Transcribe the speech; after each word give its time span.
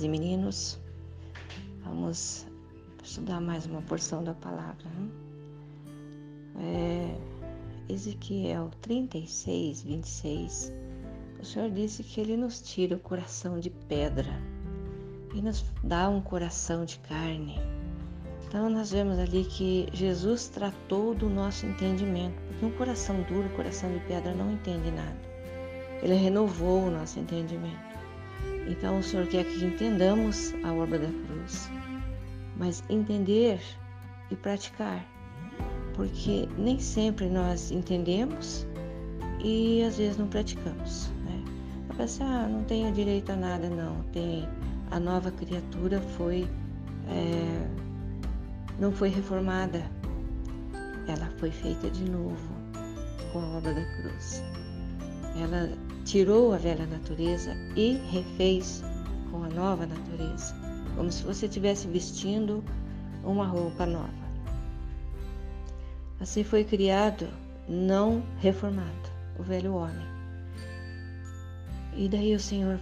meninas 0.00 0.02
e 0.02 0.08
meninos. 0.08 0.80
Vamos 1.84 2.46
estudar 3.02 3.40
mais 3.40 3.66
uma 3.66 3.82
porção 3.82 4.22
da 4.22 4.34
palavra. 4.34 4.86
É, 6.58 7.16
Ezequiel 7.88 8.70
36, 8.80 9.82
26. 9.82 10.72
O 11.40 11.44
Senhor 11.44 11.70
disse 11.70 12.02
que 12.02 12.20
Ele 12.20 12.36
nos 12.36 12.60
tira 12.60 12.96
o 12.96 13.00
coração 13.00 13.58
de 13.58 13.70
pedra 13.70 14.30
e 15.34 15.42
nos 15.42 15.64
dá 15.82 16.08
um 16.08 16.20
coração 16.20 16.84
de 16.84 16.98
carne. 17.00 17.58
Então, 18.46 18.68
nós 18.68 18.90
vemos 18.90 19.18
ali 19.18 19.44
que 19.44 19.86
Jesus 19.92 20.48
tratou 20.48 21.14
do 21.14 21.28
nosso 21.28 21.66
entendimento, 21.66 22.34
porque 22.48 22.66
um 22.66 22.72
coração 22.72 23.22
duro, 23.22 23.46
um 23.46 23.56
coração 23.56 23.92
de 23.92 24.00
pedra, 24.00 24.34
não 24.34 24.52
entende 24.52 24.90
nada. 24.90 25.16
Ele 26.02 26.14
renovou 26.14 26.84
o 26.84 26.90
nosso 26.90 27.18
entendimento. 27.20 27.89
Então, 28.70 29.00
o 29.00 29.02
Senhor 29.02 29.26
quer 29.26 29.44
que 29.44 29.64
entendamos 29.64 30.54
a 30.62 30.72
obra 30.72 31.00
da 31.00 31.08
cruz, 31.08 31.68
mas 32.56 32.84
entender 32.88 33.60
e 34.30 34.36
praticar, 34.36 35.04
porque 35.94 36.48
nem 36.56 36.78
sempre 36.78 37.28
nós 37.28 37.72
entendemos 37.72 38.64
e 39.42 39.82
às 39.82 39.98
vezes 39.98 40.16
não 40.16 40.28
praticamos. 40.28 41.10
Né? 41.24 41.44
A 41.88 41.94
pessoa 41.94 42.28
ah, 42.28 42.48
não 42.48 42.62
tenho 42.62 42.92
direito 42.92 43.32
a 43.32 43.36
nada, 43.36 43.68
não. 43.68 44.04
Tem 44.12 44.48
a 44.92 45.00
nova 45.00 45.32
criatura 45.32 46.00
foi 46.16 46.48
é, 47.08 47.68
não 48.78 48.92
foi 48.92 49.08
reformada, 49.08 49.82
ela 51.08 51.28
foi 51.38 51.50
feita 51.50 51.90
de 51.90 52.08
novo 52.08 52.54
com 53.32 53.40
a 53.40 53.58
obra 53.58 53.74
da 53.74 53.84
cruz. 53.96 54.44
Ela 55.36 55.70
tirou 56.04 56.52
a 56.52 56.56
velha 56.56 56.86
natureza 56.86 57.54
e 57.76 57.92
refez 58.10 58.82
com 59.30 59.44
a 59.44 59.48
nova 59.48 59.86
natureza, 59.86 60.54
como 60.96 61.10
se 61.10 61.22
você 61.22 61.46
estivesse 61.46 61.86
vestindo 61.86 62.64
uma 63.24 63.46
roupa 63.46 63.86
nova. 63.86 64.20
Assim 66.18 66.42
foi 66.42 66.64
criado, 66.64 67.28
não 67.68 68.22
reformado, 68.38 69.10
o 69.38 69.42
velho 69.42 69.74
homem. 69.74 70.06
E 71.96 72.08
daí 72.08 72.34
o 72.34 72.40
Senhor 72.40 72.80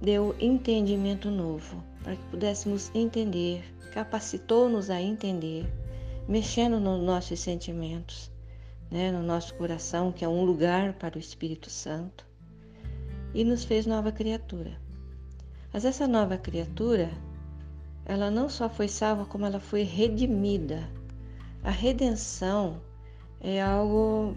deu 0.00 0.34
entendimento 0.40 1.30
novo 1.30 1.82
para 2.02 2.16
que 2.16 2.22
pudéssemos 2.30 2.90
entender, 2.94 3.62
capacitou-nos 3.92 4.90
a 4.90 5.00
entender, 5.00 5.66
mexendo 6.26 6.80
nos 6.80 7.02
nossos 7.02 7.40
sentimentos, 7.40 8.30
né, 8.90 9.12
no 9.12 9.22
nosso 9.22 9.54
coração, 9.54 10.10
que 10.10 10.24
é 10.24 10.28
um 10.28 10.44
lugar 10.44 10.94
para 10.94 11.16
o 11.16 11.20
Espírito 11.20 11.68
Santo 11.68 12.29
e 13.34 13.44
nos 13.44 13.64
fez 13.64 13.86
nova 13.86 14.10
criatura. 14.10 14.76
Mas 15.72 15.84
essa 15.84 16.06
nova 16.06 16.36
criatura, 16.36 17.10
ela 18.04 18.30
não 18.30 18.48
só 18.48 18.68
foi 18.68 18.88
salva, 18.88 19.24
como 19.24 19.46
ela 19.46 19.60
foi 19.60 19.82
redimida. 19.82 20.88
A 21.62 21.70
redenção 21.70 22.80
é 23.40 23.62
algo 23.62 24.36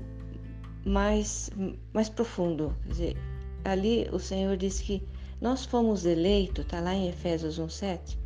mais, 0.86 1.50
mais 1.94 2.10
profundo. 2.10 2.76
Quer 2.84 2.90
dizer, 2.90 3.18
ali 3.66 4.08
o 4.12 4.20
Senhor 4.20 4.56
disse 4.58 4.84
que 4.84 5.08
nós 5.42 5.66
fomos 5.66 6.06
eleitos, 6.06 6.64
está 6.64 6.80
lá 6.80 6.94
em 6.94 7.10
Efésios 7.10 7.60
1,7, 7.60 8.18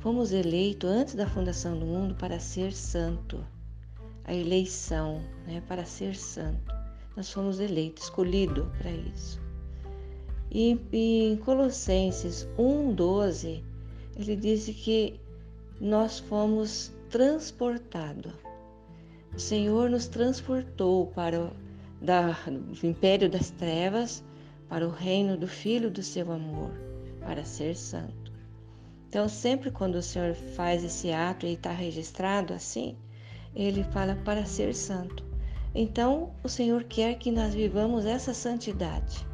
fomos 0.00 0.32
eleitos 0.32 0.88
antes 0.88 1.14
da 1.14 1.26
fundação 1.26 1.78
do 1.78 1.84
mundo 1.84 2.14
para 2.14 2.40
ser 2.40 2.72
santo. 2.72 3.44
A 4.24 4.34
eleição, 4.34 5.22
né, 5.46 5.62
para 5.66 5.84
ser 5.84 6.14
santo. 6.14 6.74
Nós 7.16 7.32
fomos 7.32 7.60
eleitos, 7.60 8.04
escolhidos 8.04 8.66
para 8.76 8.90
isso. 8.90 9.47
E, 10.50 10.80
em 10.92 11.36
Colossenses 11.36 12.48
1,12, 12.58 13.62
ele 14.16 14.34
diz 14.34 14.64
que 14.66 15.20
nós 15.78 16.18
fomos 16.18 16.90
transportados. 17.10 18.32
O 19.34 19.38
Senhor 19.38 19.90
nos 19.90 20.08
transportou 20.08 21.08
para 21.08 21.38
o 21.38 21.50
da, 22.00 22.32
do 22.32 22.86
império 22.86 23.28
das 23.28 23.50
trevas 23.50 24.24
para 24.68 24.86
o 24.86 24.90
reino 24.90 25.36
do 25.36 25.46
Filho 25.46 25.90
do 25.90 26.02
seu 26.02 26.32
amor, 26.32 26.70
para 27.20 27.44
ser 27.44 27.76
santo. 27.76 28.32
Então, 29.08 29.28
sempre 29.28 29.70
quando 29.70 29.96
o 29.96 30.02
Senhor 30.02 30.34
faz 30.34 30.82
esse 30.84 31.10
ato 31.10 31.46
e 31.46 31.54
está 31.54 31.72
registrado 31.72 32.54
assim, 32.54 32.96
ele 33.54 33.82
fala 33.84 34.14
para 34.24 34.44
ser 34.44 34.74
santo. 34.74 35.24
Então, 35.74 36.32
o 36.42 36.48
Senhor 36.48 36.84
quer 36.84 37.18
que 37.18 37.30
nós 37.30 37.54
vivamos 37.54 38.06
essa 38.06 38.32
santidade 38.32 39.27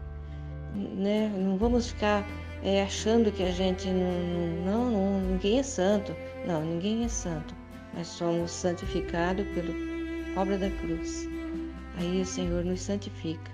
né? 0.75 1.33
Não 1.37 1.57
vamos 1.57 1.89
ficar 1.89 2.27
é, 2.63 2.83
achando 2.83 3.31
que 3.31 3.43
a 3.43 3.51
gente 3.51 3.89
não, 3.89 4.65
não, 4.65 4.91
não, 4.91 5.21
ninguém 5.21 5.59
é 5.59 5.63
santo. 5.63 6.15
Não, 6.47 6.65
ninguém 6.65 7.05
é 7.05 7.09
santo. 7.09 7.55
Mas 7.95 8.09
somos 8.09 8.51
santificados 8.51 9.47
pela 9.49 9.73
obra 10.41 10.59
da 10.59 10.71
cruz. 10.71 11.29
Aí 11.97 12.21
o 12.21 12.27
Senhor 12.27 12.65
nos 12.65 12.81
santifica, 12.81 13.53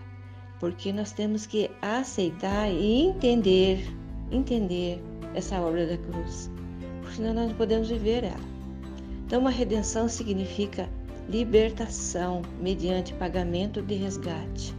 porque 0.58 0.92
nós 0.92 1.12
temos 1.12 1.44
que 1.44 1.70
aceitar 1.82 2.70
e 2.70 3.02
entender, 3.02 3.86
entender 4.30 5.02
essa 5.34 5.60
obra 5.60 5.86
da 5.86 5.98
cruz, 5.98 6.50
porque 7.00 7.16
senão 7.16 7.34
nós 7.34 7.48
não 7.48 7.54
podemos 7.54 7.90
viver 7.90 8.24
ela. 8.24 8.50
Então, 9.26 9.40
uma 9.40 9.50
redenção 9.50 10.08
significa 10.08 10.88
libertação 11.28 12.42
mediante 12.60 13.14
pagamento 13.14 13.82
de 13.82 13.94
resgate. 13.94 14.74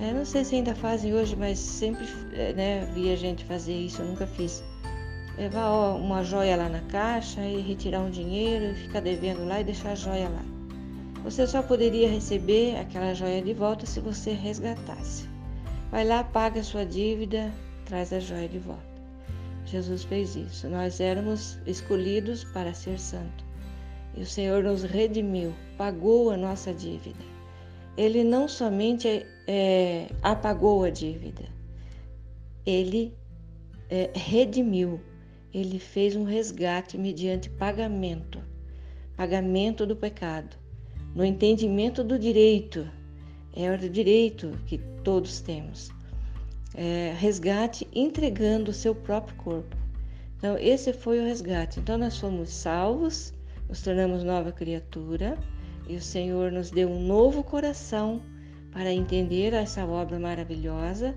É, 0.00 0.12
não 0.12 0.24
sei 0.24 0.44
se 0.44 0.54
ainda 0.54 0.76
fazem 0.76 1.12
hoje, 1.12 1.34
mas 1.34 1.58
sempre 1.58 2.06
é, 2.32 2.52
né, 2.52 2.90
vi 2.94 3.12
a 3.12 3.16
gente 3.16 3.44
fazer 3.44 3.74
isso, 3.74 4.00
eu 4.00 4.06
nunca 4.06 4.26
fiz. 4.26 4.62
Levar 5.36 5.94
uma 5.94 6.22
joia 6.22 6.56
lá 6.56 6.68
na 6.68 6.80
caixa 6.82 7.40
e 7.44 7.60
retirar 7.60 8.00
um 8.00 8.10
dinheiro 8.10 8.66
e 8.66 8.74
ficar 8.74 9.00
devendo 9.00 9.44
lá 9.46 9.60
e 9.60 9.64
deixar 9.64 9.92
a 9.92 9.94
joia 9.96 10.28
lá. 10.28 10.42
Você 11.24 11.46
só 11.46 11.62
poderia 11.62 12.08
receber 12.08 12.76
aquela 12.76 13.12
joia 13.12 13.42
de 13.42 13.52
volta 13.52 13.86
se 13.86 13.98
você 13.98 14.32
resgatasse. 14.32 15.28
Vai 15.90 16.04
lá, 16.04 16.22
paga 16.22 16.60
a 16.60 16.64
sua 16.64 16.84
dívida, 16.84 17.52
traz 17.84 18.12
a 18.12 18.20
joia 18.20 18.48
de 18.48 18.58
volta. 18.58 18.82
Jesus 19.66 20.04
fez 20.04 20.36
isso. 20.36 20.68
Nós 20.68 21.00
éramos 21.00 21.58
escolhidos 21.66 22.44
para 22.44 22.72
ser 22.72 22.98
santo. 23.00 23.44
E 24.16 24.22
o 24.22 24.26
Senhor 24.26 24.62
nos 24.62 24.82
redimiu, 24.84 25.52
pagou 25.76 26.30
a 26.30 26.36
nossa 26.36 26.72
dívida. 26.72 27.37
Ele 27.98 28.24
não 28.24 28.48
somente 28.48 29.26
é, 29.46 30.06
apagou 30.22 30.84
a 30.84 30.90
dívida, 30.90 31.44
ele 32.64 33.14
é, 33.90 34.10
redimiu, 34.14 35.00
ele 35.52 35.78
fez 35.78 36.16
um 36.16 36.24
resgate 36.24 36.96
mediante 36.96 37.50
pagamento 37.50 38.40
pagamento 39.18 39.84
do 39.84 39.96
pecado, 39.96 40.56
no 41.12 41.24
entendimento 41.24 42.04
do 42.04 42.16
direito, 42.16 42.88
é 43.52 43.68
o 43.68 43.76
direito 43.76 44.56
que 44.64 44.78
todos 45.02 45.40
temos. 45.40 45.90
É, 46.72 47.12
resgate 47.18 47.88
entregando 47.92 48.70
o 48.70 48.74
seu 48.74 48.94
próprio 48.94 49.36
corpo. 49.38 49.76
Então, 50.36 50.56
esse 50.56 50.92
foi 50.92 51.18
o 51.18 51.24
resgate. 51.24 51.80
Então, 51.80 51.98
nós 51.98 52.16
fomos 52.16 52.50
salvos, 52.50 53.34
nos 53.68 53.82
tornamos 53.82 54.22
nova 54.22 54.52
criatura 54.52 55.36
e 55.88 55.96
o 55.96 56.02
Senhor 56.02 56.52
nos 56.52 56.70
deu 56.70 56.88
um 56.88 57.00
novo 57.00 57.42
coração 57.42 58.20
para 58.70 58.92
entender 58.92 59.54
essa 59.54 59.84
obra 59.86 60.18
maravilhosa, 60.18 61.16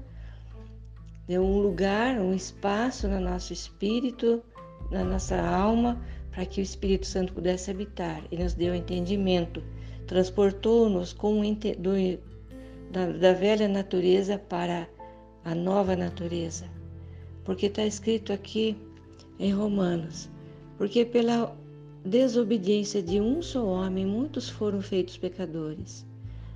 deu 1.27 1.43
um 1.43 1.59
lugar, 1.61 2.17
um 2.19 2.33
espaço 2.33 3.07
no 3.07 3.19
nosso 3.19 3.51
espírito, 3.51 4.41
na 4.89 5.03
nossa 5.03 5.39
alma, 5.39 6.01
para 6.31 6.45
que 6.45 6.61
o 6.61 6.63
Espírito 6.63 7.05
Santo 7.05 7.33
pudesse 7.33 7.69
habitar. 7.69 8.23
E 8.31 8.37
nos 8.37 8.53
deu 8.53 8.73
entendimento, 8.73 9.61
transportou-nos 10.07 11.13
da, 12.89 13.07
da 13.07 13.33
velha 13.33 13.67
natureza 13.67 14.37
para 14.37 14.87
a 15.43 15.53
nova 15.53 15.95
natureza. 15.95 16.65
Porque 17.43 17.65
está 17.65 17.85
escrito 17.85 18.31
aqui 18.31 18.77
em 19.37 19.51
Romanos, 19.51 20.29
porque 20.77 21.03
pela 21.03 21.55
desobediência 22.03 23.01
de 23.01 23.19
um 23.19 23.41
só 23.41 23.65
homem 23.65 24.05
muitos 24.05 24.49
foram 24.49 24.81
feitos 24.81 25.17
pecadores 25.17 26.05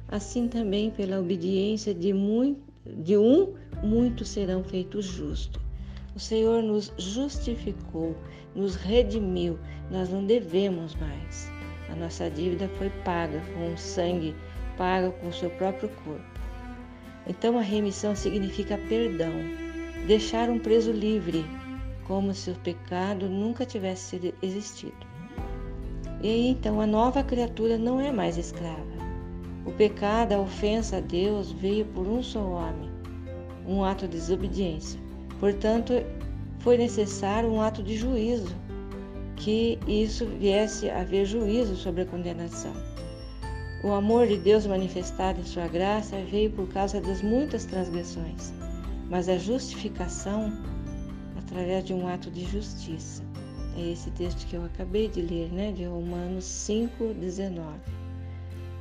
assim 0.08 0.48
também 0.48 0.92
pela 0.92 1.20
obediência 1.20 1.94
de, 1.94 2.14
muito, 2.14 2.62
de 2.86 3.18
um, 3.18 3.54
muitos 3.84 4.30
serão 4.30 4.64
feitos 4.64 5.06
justos. 5.06 5.62
O 6.16 6.20
Senhor 6.20 6.64
nos 6.64 6.94
justificou, 6.98 8.16
nos 8.56 8.76
redimiu, 8.76 9.60
nós 9.92 10.10
não 10.10 10.26
devemos 10.26 10.96
mais. 10.96 11.52
A 11.90 11.96
nossa 11.96 12.30
dívida 12.30 12.70
foi 12.78 12.90
paga 13.04 13.42
com 13.54 13.74
o 13.74 13.78
sangue, 13.78 14.34
paga 14.78 15.12
com 15.12 15.28
o 15.28 15.34
seu 15.34 15.50
próprio 15.52 15.90
corpo. 16.04 16.40
Então 17.28 17.58
a 17.58 17.62
remissão 17.62 18.16
significa 18.16 18.78
perdão, 18.88 19.34
deixar 20.08 20.50
um 20.50 20.60
preso 20.60 20.92
livre, 20.92 21.44
como 22.08 22.34
se 22.34 22.52
o 22.52 22.56
pecado 22.56 23.28
nunca 23.28 23.66
tivesse 23.66 24.34
existido. 24.42 25.15
E 26.22 26.48
então 26.50 26.82
a 26.82 26.88
nova 26.88 27.24
criatura 27.24 27.78
não 27.78 28.00
é 28.00 28.12
mais 28.12 28.38
escrava 28.38 28.96
o 29.66 29.72
pecado, 29.72 30.34
a 30.34 30.40
ofensa 30.40 30.98
a 30.98 31.00
Deus 31.00 31.52
veio 31.52 31.86
por 31.86 32.08
um 32.08 32.22
só 32.22 32.40
homem, 32.40 32.90
um 33.68 33.84
ato 33.84 34.08
de 34.08 34.18
desobediência. 34.18 35.00
Portanto, 35.40 35.94
foi 36.60 36.78
necessário 36.78 37.52
um 37.52 37.60
ato 37.60 37.82
de 37.82 37.98
juízo, 37.98 38.56
que 39.36 39.80
isso 39.88 40.26
viesse 40.40 40.88
a 40.90 41.02
haver 41.02 41.26
juízo 41.26 41.76
sobre 41.76 42.04
a 42.04 42.06
condenação. 42.06 42.74
O 43.84 43.92
amor 43.92 44.28
de 44.28 44.38
Deus 44.38 44.68
manifestado 44.68 45.42
em 45.42 45.44
sua 45.44 45.68
graça 45.68 46.16
veio 46.30 46.52
por 46.52 46.68
causa 46.70 47.02
das 47.02 47.24
muitas 47.24 47.66
transgressões, 47.66 48.54
mas 49.10 49.28
a 49.28 49.38
justificação 49.38 50.54
através 51.38 51.84
de 51.84 51.94
um 51.94 52.08
ato 52.08 52.30
de 52.30 52.46
justiça. 52.46 53.24
É 53.78 53.92
esse 53.92 54.10
texto 54.12 54.48
que 54.48 54.56
eu 54.56 54.64
acabei 54.64 55.10
de 55.10 55.22
ler, 55.22 55.52
né, 55.52 55.72
de 55.72 55.84
Romanos 55.84 56.46
5:19, 56.46 57.80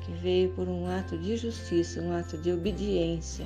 que 0.05 0.13
veio 0.13 0.51
por 0.51 0.69
um 0.69 0.87
ato 0.87 1.19
de 1.19 1.37
justiça, 1.37 2.01
um 2.01 2.13
ato 2.13 2.39
de 2.39 2.53
obediência. 2.53 3.45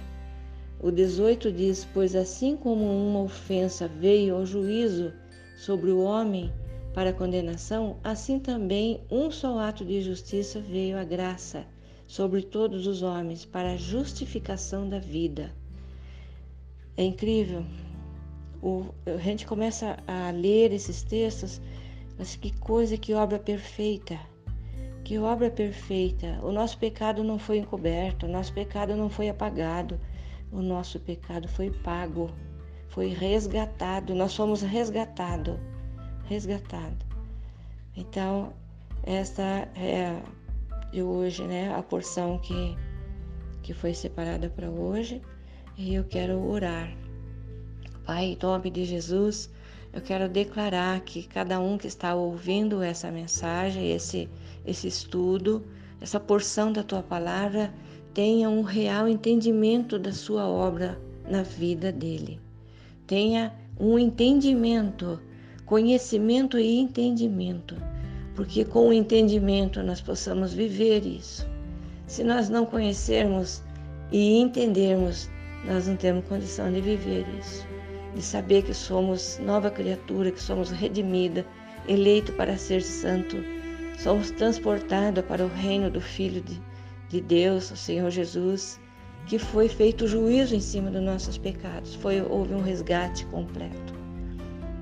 O 0.78 0.90
18 0.90 1.50
diz: 1.50 1.86
Pois 1.94 2.14
assim 2.14 2.54
como 2.54 2.84
uma 2.84 3.22
ofensa 3.22 3.88
veio 3.88 4.36
ao 4.36 4.44
juízo 4.44 5.12
sobre 5.56 5.90
o 5.90 6.02
homem 6.02 6.52
para 6.92 7.14
condenação, 7.14 7.96
assim 8.04 8.38
também 8.38 9.00
um 9.10 9.30
só 9.30 9.58
ato 9.58 9.84
de 9.84 10.02
justiça 10.02 10.60
veio 10.60 10.98
à 10.98 11.04
graça 11.04 11.66
sobre 12.06 12.42
todos 12.42 12.86
os 12.86 13.02
homens 13.02 13.44
para 13.44 13.72
a 13.72 13.76
justificação 13.76 14.88
da 14.88 14.98
vida. 14.98 15.54
É 16.96 17.04
incrível 17.04 17.64
o, 18.62 18.86
a 19.06 19.18
gente 19.18 19.46
começa 19.46 19.96
a 20.06 20.30
ler 20.30 20.72
esses 20.72 21.02
textos, 21.02 21.60
mas 22.18 22.36
que 22.36 22.56
coisa, 22.58 22.96
que 22.96 23.14
obra 23.14 23.38
perfeita. 23.38 24.18
Que 25.04 25.18
obra 25.18 25.50
perfeita. 25.50 26.38
O 26.42 26.52
nosso 26.52 26.78
pecado 26.78 27.22
não 27.22 27.38
foi 27.38 27.58
encoberto, 27.58 28.26
o 28.26 28.28
nosso 28.28 28.52
pecado 28.52 28.96
não 28.96 29.08
foi 29.08 29.28
apagado, 29.28 29.98
o 30.50 30.60
nosso 30.60 30.98
pecado 31.00 31.48
foi 31.48 31.70
pago, 31.70 32.30
foi 32.88 33.08
resgatado, 33.08 34.14
nós 34.14 34.34
fomos 34.34 34.62
resgatados. 34.62 35.56
Resgatado. 36.24 37.06
Então, 37.96 38.52
esta 39.02 39.42
é 39.74 40.20
de 40.92 41.02
hoje, 41.02 41.44
né, 41.44 41.74
a 41.74 41.82
porção 41.82 42.38
que, 42.38 42.76
que 43.62 43.72
foi 43.72 43.94
separada 43.94 44.48
para 44.50 44.68
hoje, 44.68 45.22
e 45.76 45.94
eu 45.94 46.04
quero 46.04 46.38
orar. 46.46 46.92
Pai, 48.08 48.24
em 48.24 48.38
nome 48.42 48.70
de 48.70 48.86
Jesus, 48.86 49.50
eu 49.92 50.00
quero 50.00 50.30
declarar 50.30 50.98
que 51.00 51.24
cada 51.24 51.60
um 51.60 51.76
que 51.76 51.86
está 51.86 52.14
ouvindo 52.14 52.82
essa 52.82 53.10
mensagem, 53.10 53.92
esse, 53.92 54.30
esse 54.64 54.88
estudo, 54.88 55.62
essa 56.00 56.18
porção 56.18 56.72
da 56.72 56.82
tua 56.82 57.02
palavra, 57.02 57.70
tenha 58.14 58.48
um 58.48 58.62
real 58.62 59.06
entendimento 59.06 59.98
da 59.98 60.10
sua 60.10 60.48
obra 60.48 60.98
na 61.28 61.42
vida 61.42 61.92
dele. 61.92 62.40
Tenha 63.06 63.52
um 63.78 63.98
entendimento, 63.98 65.20
conhecimento 65.66 66.58
e 66.58 66.78
entendimento, 66.78 67.76
porque 68.34 68.64
com 68.64 68.88
o 68.88 68.92
entendimento 68.94 69.82
nós 69.82 70.00
possamos 70.00 70.54
viver 70.54 71.04
isso. 71.04 71.46
Se 72.06 72.24
nós 72.24 72.48
não 72.48 72.64
conhecermos 72.64 73.62
e 74.10 74.38
entendermos, 74.38 75.28
nós 75.66 75.86
não 75.86 75.96
temos 75.96 76.24
condição 76.24 76.72
de 76.72 76.80
viver 76.80 77.26
isso 77.38 77.68
de 78.14 78.22
saber 78.22 78.62
que 78.62 78.74
somos 78.74 79.38
nova 79.38 79.70
criatura, 79.70 80.30
que 80.30 80.42
somos 80.42 80.70
redimida, 80.70 81.46
eleito 81.86 82.32
para 82.32 82.56
ser 82.56 82.82
santo, 82.82 83.36
somos 83.98 84.30
transportados 84.30 85.24
para 85.24 85.44
o 85.44 85.48
reino 85.48 85.90
do 85.90 86.00
Filho 86.00 86.40
de, 86.40 86.60
de 87.08 87.20
Deus, 87.20 87.70
o 87.70 87.76
Senhor 87.76 88.10
Jesus, 88.10 88.80
que 89.26 89.38
foi 89.38 89.68
feito 89.68 90.06
juízo 90.06 90.54
em 90.54 90.60
cima 90.60 90.90
dos 90.90 91.02
nossos 91.02 91.36
pecados, 91.36 91.94
foi 91.96 92.20
houve 92.20 92.54
um 92.54 92.62
resgate 92.62 93.26
completo. 93.26 93.94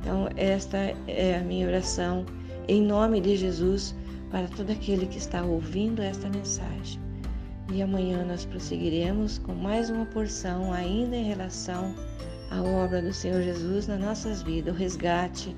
Então 0.00 0.28
esta 0.36 0.78
é 1.08 1.36
a 1.36 1.42
minha 1.42 1.66
oração 1.66 2.24
em 2.68 2.80
nome 2.80 3.20
de 3.20 3.36
Jesus 3.36 3.94
para 4.30 4.48
todo 4.48 4.70
aquele 4.70 5.06
que 5.06 5.18
está 5.18 5.42
ouvindo 5.42 6.02
esta 6.02 6.28
mensagem. 6.28 7.00
E 7.72 7.82
amanhã 7.82 8.24
nós 8.24 8.44
prosseguiremos 8.44 9.38
com 9.38 9.52
mais 9.52 9.90
uma 9.90 10.06
porção 10.06 10.72
ainda 10.72 11.16
em 11.16 11.24
relação 11.24 11.94
a 12.50 12.62
obra 12.62 13.02
do 13.02 13.12
Senhor 13.12 13.42
Jesus 13.42 13.86
nas 13.86 14.00
nossas 14.00 14.42
vidas, 14.42 14.74
o 14.74 14.76
resgate, 14.76 15.56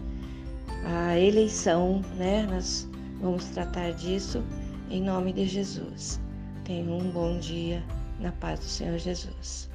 a 0.84 1.18
eleição, 1.18 2.02
né? 2.16 2.46
Nós 2.50 2.88
vamos 3.20 3.44
tratar 3.46 3.92
disso 3.92 4.42
em 4.90 5.02
nome 5.02 5.32
de 5.32 5.46
Jesus. 5.46 6.20
Tenha 6.64 6.90
um 6.90 7.10
bom 7.10 7.38
dia 7.38 7.82
na 8.20 8.32
paz 8.32 8.60
do 8.60 8.66
Senhor 8.66 8.98
Jesus. 8.98 9.68